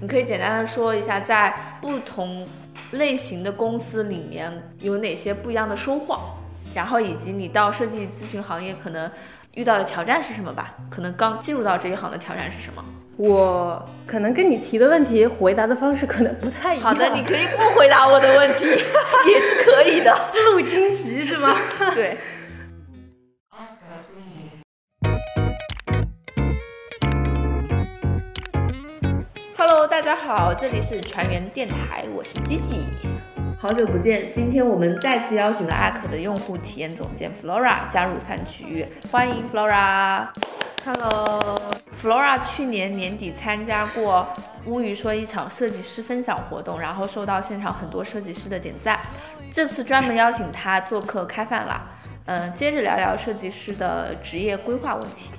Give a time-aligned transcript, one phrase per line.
[0.00, 2.46] 你可以简单的说一下，在不同
[2.92, 6.18] 类型的公司里面有哪些不一样的收获，
[6.74, 9.10] 然后以及你到设计咨询行业可能
[9.54, 10.74] 遇到的挑战是什么吧？
[10.88, 12.84] 可能刚进入到这一行的挑战是什么？
[13.16, 16.86] 我可能跟你提的问题回答的方式可能不太一样。
[16.86, 18.64] 好的，你可以不回答我的问题，
[19.26, 20.16] 也是可以的。
[20.32, 21.56] 思路清奇是吗？
[21.92, 22.16] 对。
[30.60, 32.82] 这里是船员电台，我是 Gigi。
[33.56, 40.26] 好久不见，今天我们再次邀请了 Ark 的用户体验总监 Flora 加入饭局，欢迎 Flora。
[40.84, 44.28] Hello，Flora 去年年底参加过
[44.66, 48.98] 乌鱼说一场设计师分享活动，然后受到现场很多设计师的点赞。
[49.52, 51.88] 这次专门邀请他做客开饭啦，
[52.26, 55.30] 嗯，接着聊聊设计师的职业规划问题。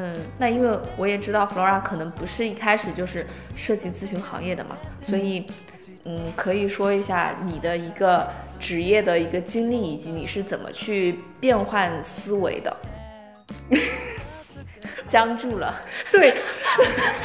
[0.00, 5.44] 嗯，那因为我也知道 Flora 可能不是一开始就是设计咨询行业的嘛，所以，
[6.04, 12.76] 嗯，可以说一下你的一个职业的一个经历，以及你是怎么去变换思维的。
[15.08, 15.74] 僵住了，
[16.12, 16.36] 对，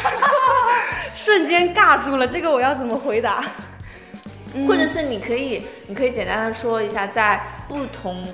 [1.15, 2.27] 瞬间尬住了。
[2.27, 3.45] 这个我要怎么回答？
[4.67, 8.25] 或者是你可以，你可以简单的说一下，在不同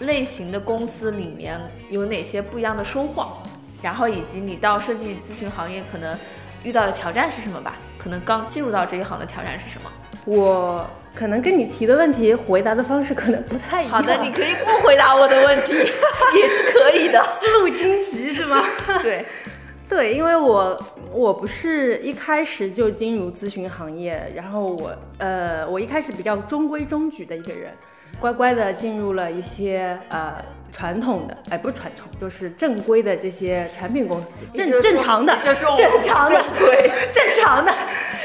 [0.00, 1.60] 类型的公司里面
[1.90, 3.42] 有哪些不一样的收获，
[3.84, 6.16] 然后以及你到设计咨询行业可能
[6.62, 7.76] 遇到的挑战是什么吧？
[7.98, 9.92] 可能刚进入到这一行的挑战是什么？
[10.24, 13.92] 我可能跟你提的问题回答的方式可能不太一样。
[13.92, 15.74] 好的，你可以不回答我的问题，
[16.34, 17.22] 也是可以的。
[17.42, 18.64] 思路清奇是吗？
[19.02, 19.26] 对，
[19.86, 20.82] 对，因为我
[21.12, 27.70] 我不是一开始就进入咨询行业，然后我呃，我一开始比较中规中矩的一个人，
[28.18, 30.42] 乖乖的进入了一些呃。
[30.76, 37.72] 传统的哎，不是传统，就是正规的这些产品公司，正正常的，就是正常的，对， 正常的，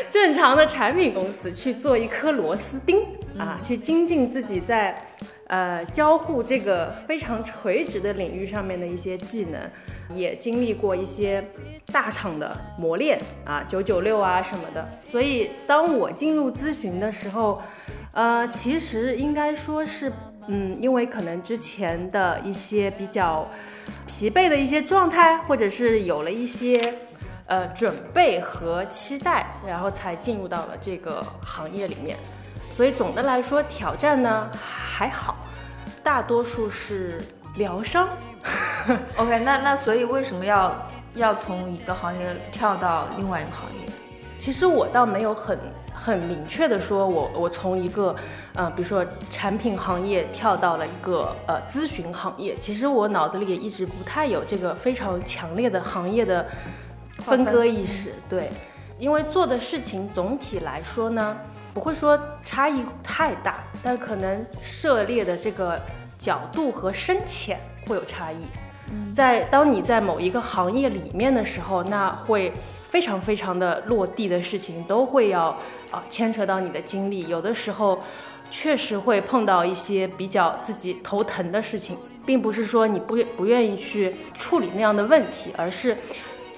[0.09, 3.05] 正常的产品公司去做一颗螺丝钉
[3.37, 4.99] 啊，去精进自己在
[5.45, 11.43] 呃交互这个非常垂直的领域上面的一些技能，也经历过一些
[11.93, 17.61] 大厂的磨练啊，九九六啊什么的，所以当我进入咨询的时候，
[18.13, 20.11] 呃，其实应该说是。
[20.51, 23.47] 嗯，因为可能之前的一些比较
[24.07, 26.95] 疲惫的一些状态，或者是有了一些
[27.45, 32.17] 呃准备和期待，然后才进入到了这个行业里面。
[32.75, 35.37] 所以总的来说，挑战呢还好，
[36.01, 37.21] 大多数是
[37.55, 38.09] 疗伤。
[39.17, 40.75] OK，那那所以为什么要
[41.13, 43.91] 要从一个行业跳到另外一个行业？
[44.39, 45.59] 其实我倒没有很。
[46.09, 48.15] 很明确的说，我我从一个，
[48.55, 56.45] 呃，比如说产品行业跳到了一个呃咨询行业，其实我脑子里也一直不太有这个非常强烈的行业的
[57.19, 58.13] 分割意识。
[58.27, 58.49] 对，
[58.97, 61.37] 因为做的事情总体来说呢，
[61.73, 65.79] 不会说差异太大，但可能涉猎的这个
[66.17, 68.37] 角度和深浅会有差异。
[69.15, 72.51] 在当你在某一个行业里面的时候，那会
[72.89, 75.55] 非常非常的落地的事情都会要。
[75.91, 77.99] 啊，牵扯到你的经历，有的时候
[78.51, 81.97] 确实会碰到一些比较自己头疼的事情，
[82.27, 85.97] 并不是说你不不愿意去处理那样的问题，而是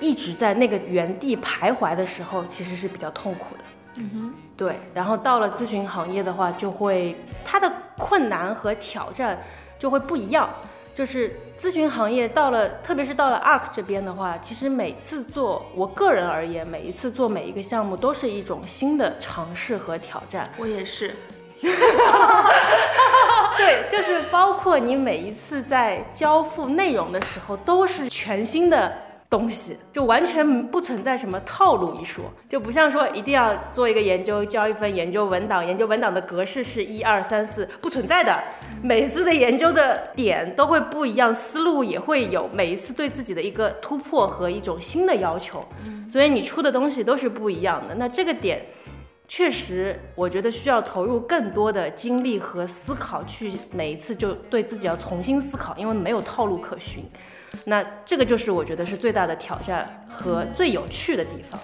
[0.02, 3.64] 一直在那个原地徘徊的时候，其实是比较痛苦的。
[3.96, 4.76] 嗯哼，对。
[4.94, 7.16] 然后到了咨询行业的话，就会
[7.46, 9.42] 它的困难和挑战
[9.80, 10.50] 就会不一样，
[10.94, 11.34] 就是。
[11.62, 20.50] 咨询行业到了，特别是到了 ARK 这边的话，其实每次做，我个人而言，每一次做每一个项目都是一种新的尝试和挑战。
[20.58, 21.16] 我也是，
[21.62, 21.72] 对，
[23.92, 28.92] 就是包括你每一次在交付内容的时候，都是全新的。
[29.32, 38.38] 东西就完全不存在什么套路一说，就不像说一定要做一个研究，交一份研究文档，研究文档的格式是一二三四，不存在的。
[38.84, 45.66] 每一次的研究的点都会不一样，思路也会有每一次对自己的一个突破和一种新的要求，
[46.12, 47.96] 所以你出的东西都是不一样的。
[47.96, 48.62] 那这个点
[49.30, 57.06] 确实，我觉得需要投入更多的精力和思考，去每一次就对自己要重新思考，因为没有套路可循。
[57.66, 61.60] 那这个就是我觉得是最大的挑战和最有趣的地方，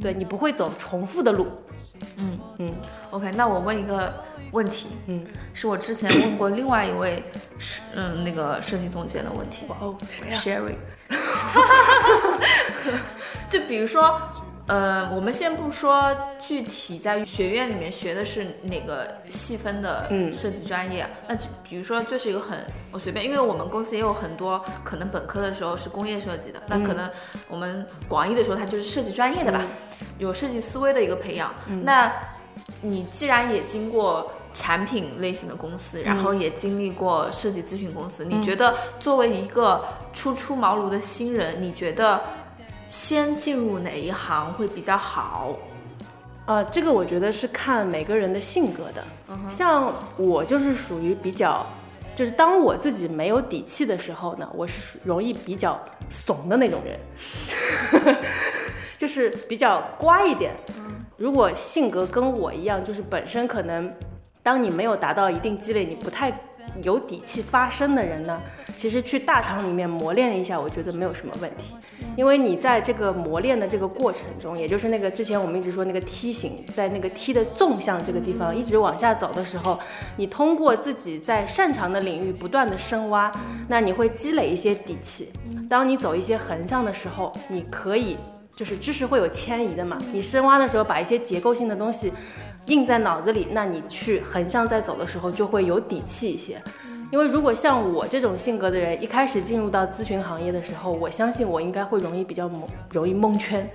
[0.00, 1.48] 对你不会走重复的路。
[2.16, 2.74] 嗯嗯
[3.10, 4.12] ，OK，那我问一个
[4.50, 5.24] 问题，嗯，
[5.54, 7.22] 是我之前问过另外一位
[7.58, 9.66] 是嗯那个设计总监的问题。
[9.80, 9.96] 哦
[10.32, 10.74] ，Sherry。
[13.48, 14.20] 就比如说，
[14.68, 20.32] 呃，我们先不说具体在学院里面学的是哪个细分的嗯。
[20.32, 22.58] 设计专业，那就比如说就是一个很
[22.92, 27.10] 我随便，因为我们公司也有很多可能本科的时候是工业设计的，那可能
[27.48, 29.62] 我们广义的说它就是设计专业的吧，
[30.18, 31.52] 有设计思维的一个培养。
[31.82, 32.10] 那
[32.80, 42.20] 你既然也经过产品类型的公司，然后也经历过设计咨询公司，你觉得作为一个初出茅庐的新人，你觉得
[42.92, 45.56] 先进入哪一行会比较好？
[46.44, 49.02] 呃，这个我觉得是看每个人的性格的。
[49.48, 51.64] 像我就是属于比较，
[52.14, 55.80] 就是当我自己没有底气的时候呢，我是属容易比较
[56.10, 57.00] 怂的那种人，
[58.98, 60.54] 就是比较乖一点。
[61.16, 63.90] 如果性格跟我一样，就是本身可能，
[64.42, 66.30] 当你没有达到一定积累，你不太
[66.82, 68.40] 有底气发声的人呢，
[68.78, 71.74] 其实去大厂里面磨练一下，我觉得没有什么问题。
[72.16, 79.78] 因为你在这个磨练的这个过程中，也就是那个之前我们一直说那个梯形，在那个梯的纵向这个地方一直往下走的时候，
[80.16, 83.30] 你通过自己在擅长的领域不断的深挖，
[83.68, 85.30] 那你会积累一些底气。
[85.68, 88.18] 当你走一些横向的时候，你可以
[88.52, 92.12] 就是知识会有迁移的嘛，你深挖的时候把一些结构性的东西
[92.66, 96.62] 印在脑子里，那你去横向在走的时候就会有底气一些。
[97.10, 103.68] 因为如果像我这种性格的人，一开始进入到咨询行业的时候，我相信我应该会容易比较蒙，容易蒙圈，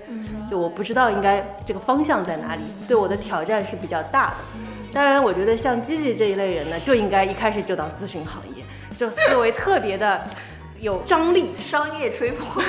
[0.50, 4.38] 就我不知道应该这个方向在哪里，对我的挑战是比较大的。
[4.92, 8.64] 当然，我觉得像积极这一类人呢，就应该一开始就到咨询行业，
[8.98, 10.20] 就思维特别的
[10.80, 11.52] 有张力。
[11.60, 12.64] 商业吹捧。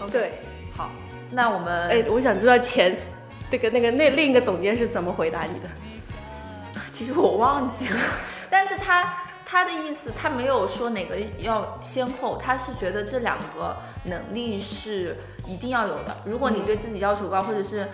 [0.10, 0.32] 对，
[0.76, 0.90] 好，
[1.30, 2.96] 那我们哎，我想知道前
[3.50, 5.68] 那个那个那另一个总监是怎么回答你的？
[6.92, 8.00] 其实我忘记了，
[8.50, 15.16] 但是他他的意思，他没有说哪个要先后，他是觉得这两个能力是
[15.46, 16.16] 一定要有的。
[16.24, 17.86] 如果你对自己要求高，或者是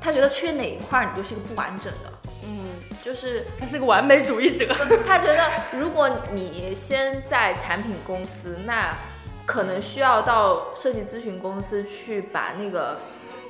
[0.00, 2.12] 他觉得缺哪一块，你就是一个不完整的。
[2.44, 2.68] 嗯，
[3.04, 4.72] 就是他是个完美主义者。
[5.06, 8.96] 他觉得，如果你先在产品公司，那
[9.44, 12.96] 可能需要到设计咨询公司去把那个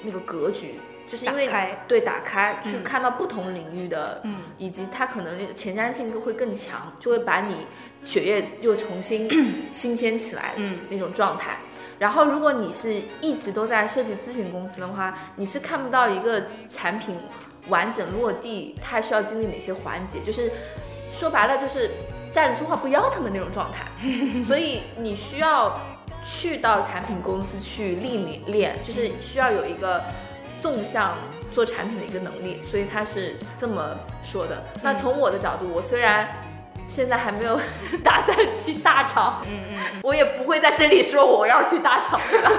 [0.03, 0.81] 那个格局，
[1.11, 7.67] 就是因为打对打开，去嗯看到不同领域的，嗯以及它可能那个前瞻性会更强，就会把你
[8.05, 9.29] 血液又重新
[9.71, 11.57] 新鲜起来，嗯那种状态。
[11.99, 17.17] 然后，如果你是一直都在设计咨询公司的话，你是看不到一个产品
[17.69, 20.53] 完整落地，它需要经历哪些环节，就是
[21.19, 21.91] 说白了就是
[22.31, 23.87] 站着说话不腰疼的那种状态。
[24.47, 25.81] 所以你需要
[26.27, 30.05] 去到产品公司去历练练，就是需要有一个
[30.67, 31.13] 纵向
[31.55, 32.61] 做产品的一个能力。
[32.69, 34.65] 所以他是这么说的。
[34.83, 36.29] 那从我的角度，我虽然
[36.89, 37.61] 现在还没有
[38.03, 42.51] 打算去大厂，嗯嗯我也不会在这里说我要去大厂，对吧？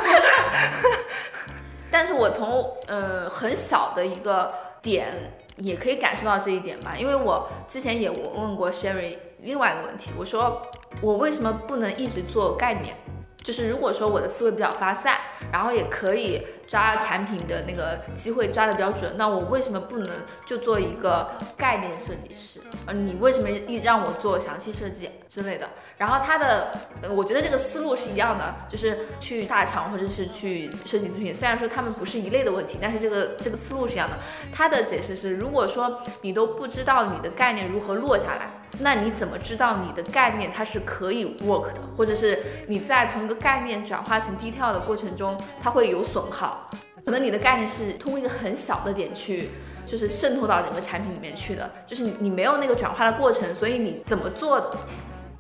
[1.92, 10.62] 但是我从呃很小的一个点也可以感受到这一点吧，因为我之前也我问过 Sherry 另外一个问题，我说
[11.02, 12.96] 我为什么不能一直做概念？
[13.44, 15.18] 就是如果说我的思维比较发散，
[15.58, 20.08] 然后也可以抓产品的那个机会抓的比较准，那我为什么不能
[20.46, 21.28] 就做一个
[21.58, 22.60] 概念设计师？
[22.86, 25.68] 呃，你为什么一让我做详细设计之类的？
[25.98, 26.72] 然后他的，
[27.02, 34.16] 呃我觉得这个思路是一样的，就是去大厂或者是去设计咨询，虽然说他们不是一类的问题，但是这个这个思路是一样的。
[34.54, 46.70] 他的解释是，如果说你都不知道你的概念如何落下来，那你怎么知道你的概念它是可以 work 的，或者是你在从一个概念转化成 detail 的过程中，它会有损耗？
[47.04, 49.50] 可能你的概念是通过一个很小的点去。
[49.88, 54.70] 就是渗透到整个产品里面去的，就是你你没有那个转化的过程，所以你怎么做，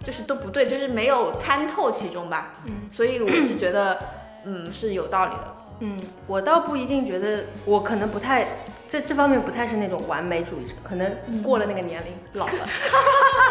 [0.06, 2.54] 就是都不对，就是没有参透其中吧。
[2.64, 4.00] 嗯，所以我是觉得，
[4.46, 5.54] 嗯，是有道理的。
[5.80, 8.46] 嗯，我倒不一定觉得，我可能不太
[8.90, 11.12] 在这方面不太是那种完美主义者，可能
[11.44, 12.54] 过了那个年龄，老了。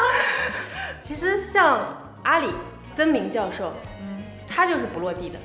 [1.04, 1.80] 其实像
[2.22, 2.48] 阿里
[2.96, 5.38] 曾明教授，嗯他就是不落地的，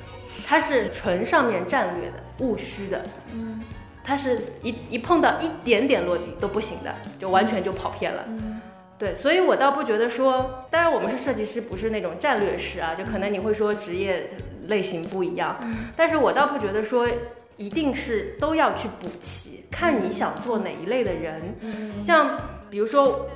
[0.46, 3.00] 他是纯上面战略的，务虚的，
[3.34, 3.60] 嗯
[4.04, 8.24] 他是一一碰到一点点落地都不行的，就完全就跑偏了。
[8.26, 8.60] 嗯
[9.02, 14.30] 对，所以我倒不觉得说，当然我们是设计师，不是那种战略师啊，就可能你会说职业
[14.68, 15.58] 类型不一样，
[15.96, 17.08] 但是我倒不觉得说
[17.56, 21.42] 一定是都要去补齐，看你想做哪一类的人。
[21.62, 22.38] 嗯像
[22.70, 23.26] 比如说，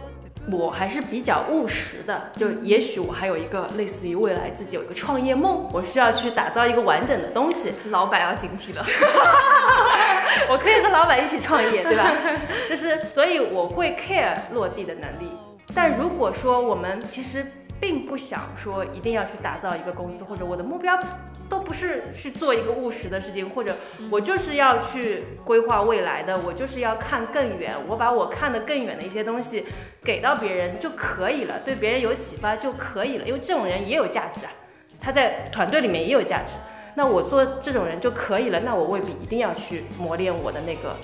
[0.53, 8.87] 我还是比较务实的，就也许我还有一个类似于未来自己有一个创业梦，我需要去打造一个完整的东西，老板要警惕了。
[10.49, 12.13] 我可以和老板一起创业，对吧？
[12.71, 15.29] 就是，所以我会 care 落地的能力。
[15.77, 17.45] 但如果说我们其实
[17.79, 20.99] 并不想说一定要去打造一个公司，或者我的目标
[21.51, 23.77] 都不是去做一个务实的事情，或者
[24.11, 29.67] 我就是要去规划未来的，我就是要看更远，我把我看得更远的一些东西
[30.03, 34.53] 给到别人就可以了，对别人有启发就可以了，因为这种人也有价值啊，
[34.99, 36.55] 他在团队里面也有价值。
[36.95, 40.97] 那我做这种人就可以了，那我未必一定要去磨练我的那个，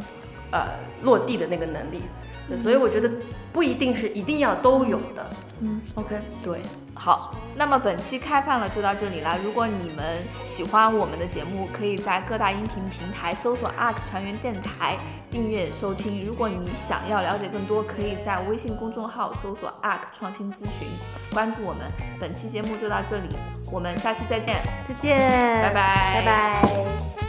[0.50, 0.66] 呃，
[1.02, 2.00] 落地的那个能力。
[2.62, 3.10] 所以我觉得
[3.52, 5.30] 不一定是一定要都有的。
[5.60, 6.60] 嗯，OK，对。
[6.94, 9.36] 好，那么本期开饭了就到这里了。
[9.42, 10.04] 如果你们
[10.46, 14.96] 喜欢我们的节目，可以在各大音频平台搜索 ARK 船员电台
[15.30, 16.24] 订阅收听。
[16.24, 20.86] 如果你想要了解更多，可以在微信公众号搜索 ARK 创新咨询，
[21.32, 21.90] 关注我们。
[22.20, 23.28] 本期节目就到这里，
[23.72, 25.18] 我们下期再见，再见，
[25.62, 27.21] 拜拜，拜拜。